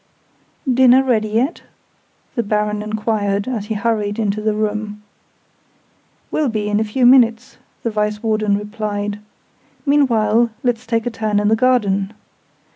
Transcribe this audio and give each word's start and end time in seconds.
"Dinner 0.73 1.03
ready 1.03 1.27
yet?" 1.27 1.61
the 2.33 2.41
Baron 2.41 2.81
enquired, 2.81 3.47
as 3.47 3.65
he 3.67 3.75
hurried 3.75 4.17
into 4.17 4.41
the 4.41 4.55
room. 4.55 5.03
"Will 6.31 6.49
be 6.49 6.67
in 6.69 6.79
a 6.79 6.83
few 6.83 7.05
minutes," 7.05 7.59
the 7.83 7.91
Vice 7.91 8.23
Warden 8.23 8.57
replied. 8.57 9.19
"Meanwhile, 9.85 10.49
let's 10.63 10.87
take 10.87 11.05
a 11.05 11.11
turn 11.11 11.39
in 11.39 11.49
the 11.49 11.55
garden. 11.55 12.15